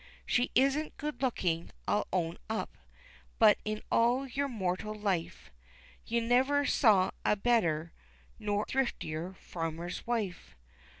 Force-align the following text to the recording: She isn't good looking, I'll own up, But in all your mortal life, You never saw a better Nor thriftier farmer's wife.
She 0.25 0.49
isn't 0.55 0.97
good 0.97 1.21
looking, 1.21 1.69
I'll 1.87 2.07
own 2.11 2.39
up, 2.49 2.75
But 3.37 3.59
in 3.63 3.83
all 3.91 4.25
your 4.27 4.47
mortal 4.49 4.95
life, 4.95 5.51
You 6.07 6.21
never 6.21 6.65
saw 6.65 7.11
a 7.23 7.35
better 7.35 7.93
Nor 8.39 8.65
thriftier 8.65 9.35
farmer's 9.35 10.07
wife. 10.07 10.55